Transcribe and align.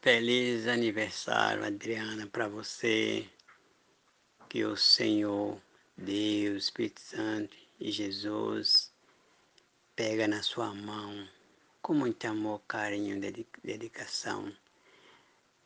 Feliz 0.00 0.68
aniversário, 0.68 1.64
Adriana, 1.64 2.24
para 2.28 2.46
você. 2.46 3.28
Que 4.48 4.64
o 4.64 4.76
Senhor, 4.76 5.60
Deus, 5.96 6.64
Espírito 6.64 7.00
Santo 7.00 7.56
e 7.80 7.90
Jesus 7.90 8.92
pega 9.96 10.28
na 10.28 10.40
sua 10.40 10.72
mão 10.72 11.28
com 11.82 11.94
muito 11.94 12.24
amor, 12.26 12.62
carinho, 12.68 13.20
dedicação, 13.64 14.54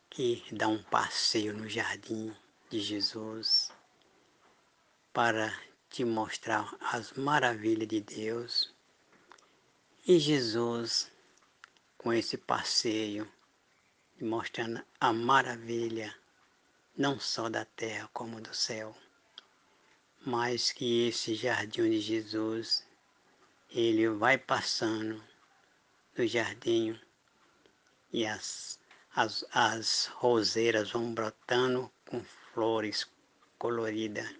que 0.09 0.43
dá 0.51 0.67
um 0.67 0.83
passeio 0.83 1.53
no 1.53 1.69
jardim 1.69 2.35
de 2.71 2.80
Jesus 2.80 3.71
para 5.12 5.55
te 5.91 6.07
mostrar 6.07 6.75
as 6.80 7.12
maravilhas 7.12 7.87
de 7.87 8.01
Deus. 8.01 8.75
E 10.07 10.19
Jesus, 10.19 11.12
com 11.99 12.14
esse 12.14 12.39
passeio, 12.39 13.30
mostrando 14.22 14.81
a 15.00 15.12
maravilha 15.12 16.14
não 16.96 17.18
só 17.18 17.49
da 17.49 17.64
terra 17.64 18.08
como 18.12 18.40
do 18.40 18.54
céu, 18.54 18.96
mas 20.25 20.71
que 20.71 21.08
esse 21.08 21.35
jardim 21.35 21.90
de 21.90 22.00
Jesus, 22.00 22.86
ele 23.68 24.08
vai 24.11 24.39
passando 24.39 25.21
no 26.17 26.25
jardim 26.25 26.96
e 28.12 28.25
as, 28.25 28.79
as, 29.12 29.45
as 29.50 30.07
roseiras 30.14 30.93
vão 30.93 31.12
brotando 31.12 31.90
com 32.09 32.23
flores 32.55 33.11
coloridas 33.59 34.33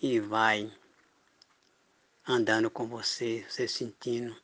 e 0.00 0.20
vai 0.20 0.72
andando 2.28 2.70
com 2.70 2.86
você, 2.86 3.44
você 3.48 3.66
sentindo 3.66 4.40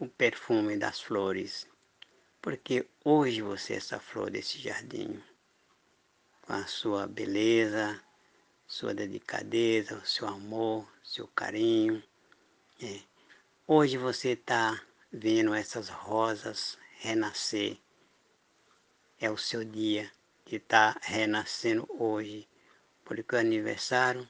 o 0.00 0.08
perfume 0.08 0.76
das 0.76 1.00
flores 1.00 1.70
porque 2.42 2.88
hoje 3.04 3.42
você 3.42 3.74
é 3.74 3.76
essa 3.76 4.00
flor 4.00 4.30
desse 4.30 4.58
jardim, 4.58 5.22
com 6.42 6.52
a 6.54 6.66
sua 6.66 7.06
beleza, 7.06 8.02
sua 8.66 8.94
delicadeza, 8.94 10.02
seu 10.04 10.26
amor, 10.26 10.88
seu 11.04 11.26
carinho. 11.28 12.02
É. 12.82 13.00
Hoje 13.66 13.98
você 13.98 14.30
está 14.30 14.80
vendo 15.12 15.52
essas 15.52 15.88
rosas 15.88 16.78
renascer. 16.98 17.76
É 19.20 19.30
o 19.30 19.36
seu 19.36 19.62
dia 19.62 20.10
de 20.46 20.56
estar 20.56 20.94
tá 20.94 21.00
renascendo 21.02 21.86
hoje, 21.90 22.48
porque 23.04 23.36
o 23.36 23.38
aniversário 23.38 24.26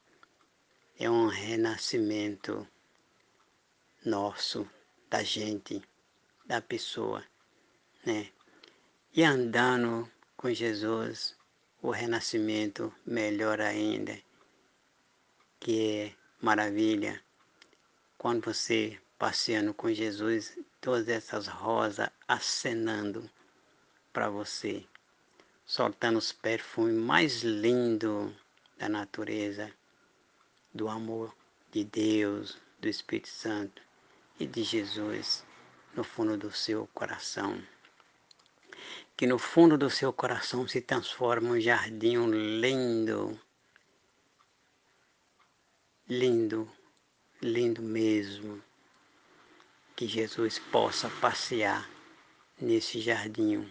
é 0.98 1.08
um 1.08 1.28
renascimento 1.28 2.66
nosso, 4.04 4.68
da 5.08 5.22
gente, 5.22 5.82
da 6.44 6.60
pessoa 6.60 7.24
né? 8.04 8.30
E 9.14 9.22
andando 9.22 10.10
com 10.36 10.52
Jesus, 10.52 11.36
o 11.82 11.90
renascimento 11.90 12.94
melhor 13.04 13.60
ainda, 13.60 14.18
que 15.58 15.90
é 15.96 16.14
maravilha. 16.40 17.22
Quando 18.16 18.44
você 18.44 19.00
passeando 19.18 19.74
com 19.74 19.92
Jesus, 19.92 20.56
todas 20.80 21.08
essas 21.08 21.46
rosas 21.46 22.08
acenando 22.26 23.28
para 24.12 24.30
você, 24.30 24.84
soltando 25.66 26.18
os 26.18 26.32
perfumes 26.32 26.94
mais 26.94 27.42
lindos 27.42 28.32
da 28.78 28.88
natureza, 28.88 29.70
do 30.72 30.88
amor 30.88 31.34
de 31.70 31.84
Deus, 31.84 32.56
do 32.80 32.88
Espírito 32.88 33.28
Santo 33.28 33.82
e 34.38 34.46
de 34.46 34.62
Jesus 34.62 35.44
no 35.94 36.04
fundo 36.04 36.36
do 36.36 36.50
seu 36.50 36.86
coração 36.94 37.60
que 39.20 39.26
no 39.26 39.38
fundo 39.38 39.76
do 39.76 39.90
seu 39.90 40.14
coração 40.14 40.66
se 40.66 40.80
transforma 40.80 41.50
um 41.50 41.60
jardim 41.60 42.16
lindo, 42.58 43.38
lindo, 46.08 46.72
lindo 47.42 47.82
mesmo. 47.82 48.64
Que 49.94 50.08
Jesus 50.08 50.58
possa 50.58 51.10
passear 51.20 51.86
nesse 52.58 52.98
jardim 52.98 53.70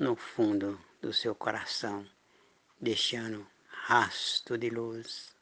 no 0.00 0.16
fundo 0.16 0.84
do 1.00 1.12
seu 1.12 1.32
coração, 1.32 2.04
deixando 2.80 3.46
rastro 3.68 4.58
de 4.58 4.68
luz, 4.68 5.32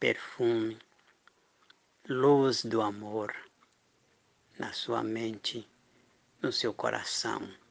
perfume, 0.00 0.76
luz 2.08 2.64
do 2.64 2.82
amor 2.82 3.32
na 4.58 4.72
sua 4.72 5.04
mente, 5.04 5.64
no 6.42 6.52
seu 6.52 6.74
coração 6.74 7.61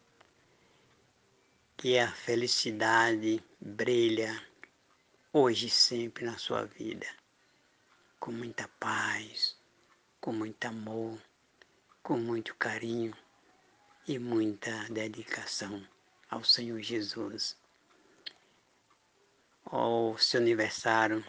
que 1.82 1.98
a 1.98 2.12
felicidade 2.12 3.44
brilha 3.60 4.40
hoje 5.34 5.66
e 5.66 5.70
sempre 5.72 6.24
na 6.24 6.38
sua 6.38 6.64
vida, 6.64 7.08
com 8.20 8.32
muita 8.32 8.68
paz, 8.80 9.58
com 10.20 10.32
muito 10.32 10.64
amor, 10.64 11.20
com 12.04 12.20
muito 12.20 12.54
carinho 12.54 13.18
e 14.08 14.20
muita 14.20 14.70
dedicação 14.92 15.84
ao 16.30 16.44
Senhor 16.44 16.80
Jesus. 16.82 17.58
O 19.66 20.16
seu 20.20 20.40
aniversário 20.40 21.26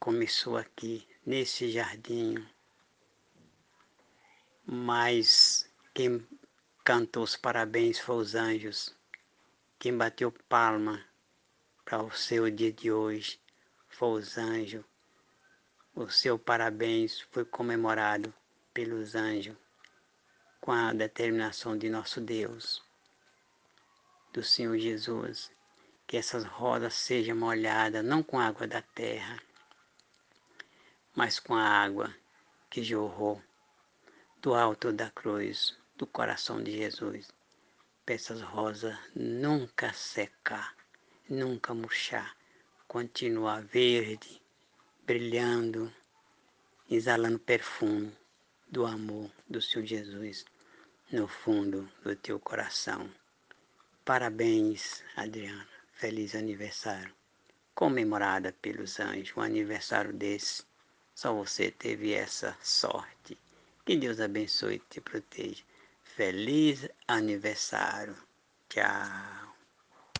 começou 0.00 0.56
aqui 0.56 1.06
nesse 1.24 1.70
jardim, 1.70 2.44
mas 4.66 5.70
quem 5.94 6.26
cantou 6.82 7.22
os 7.22 7.36
parabéns 7.36 8.00
foi 8.00 8.16
os 8.16 8.34
anjos 8.34 8.98
quem 9.80 9.96
bateu 9.96 10.30
palma 10.46 11.02
para 11.86 12.02
o 12.02 12.10
seu 12.10 12.50
dia 12.50 12.70
de 12.70 12.92
hoje 12.92 13.40
foi 13.88 14.20
os 14.20 14.36
anjos. 14.36 14.84
O 15.94 16.06
seu 16.10 16.38
parabéns 16.38 17.22
foi 17.30 17.46
comemorado 17.46 18.30
pelos 18.74 19.14
anjos 19.14 19.56
com 20.60 20.70
a 20.70 20.92
determinação 20.92 21.78
de 21.78 21.88
nosso 21.88 22.20
Deus, 22.20 22.84
do 24.34 24.42
Senhor 24.42 24.76
Jesus. 24.76 25.50
Que 26.06 26.18
essas 26.18 26.44
rodas 26.44 26.92
sejam 26.92 27.34
molhadas 27.34 28.04
não 28.04 28.22
com 28.22 28.38
água 28.38 28.66
da 28.66 28.82
terra, 28.82 29.42
mas 31.16 31.40
com 31.40 31.54
a 31.54 31.66
água 31.66 32.14
que 32.68 32.82
jorrou 32.82 33.42
do 34.42 34.54
alto 34.54 34.92
da 34.92 35.08
cruz, 35.10 35.74
do 35.96 36.06
coração 36.06 36.62
de 36.62 36.72
Jesus 36.72 37.32
essas 38.12 38.40
rosas 38.40 38.96
nunca 39.14 39.92
secar, 39.92 40.76
nunca 41.28 41.72
murchar, 41.72 42.36
continuar 42.88 43.62
verde, 43.62 44.42
brilhando, 45.06 45.92
exalando 46.90 47.38
perfume 47.38 48.12
do 48.68 48.84
amor 48.84 49.30
do 49.48 49.60
Senhor 49.62 49.86
Jesus 49.86 50.44
no 51.12 51.26
fundo 51.26 51.90
do 52.02 52.14
teu 52.16 52.38
coração. 52.38 53.10
Parabéns, 54.04 55.04
Adriana. 55.16 55.68
Feliz 55.92 56.34
aniversário. 56.34 57.14
Comemorada 57.74 58.52
pelos 58.60 58.98
anjos, 58.98 59.36
um 59.36 59.40
aniversário 59.40 60.12
desse. 60.12 60.64
Só 61.14 61.34
você 61.34 61.70
teve 61.70 62.12
essa 62.12 62.56
sorte. 62.62 63.38
Que 63.84 63.96
Deus 63.96 64.20
abençoe 64.20 64.76
e 64.76 64.78
te 64.90 65.00
proteja. 65.00 65.62
Feliz 66.16 66.88
aniversário. 67.06 68.16
Tchau. 68.68 69.49